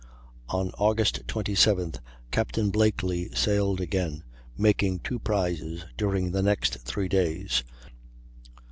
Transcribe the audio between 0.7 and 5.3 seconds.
Aug. 27th, Captain Blakely sailed again, making two